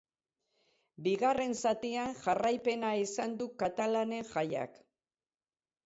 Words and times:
Bigarren 1.07 1.53
zatian 1.65 2.17
jarraipena 2.23 2.91
izan 3.05 3.39
du 3.43 3.51
katalanen 3.63 4.29
jaiak. 4.35 4.85